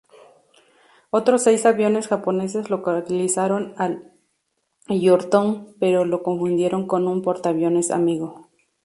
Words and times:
Otros 1.11 1.43
seis 1.43 1.63
aviones 1.67 2.07
japoneses 2.07 2.71
localizaron 2.71 3.75
al 3.77 4.11
"Yorktown", 4.87 5.75
pero 5.79 6.05
lo 6.05 6.23
confundieron 6.23 6.87
con 6.87 7.07
un 7.07 7.21
portaaviones 7.21 7.91
amigo. 7.91 8.49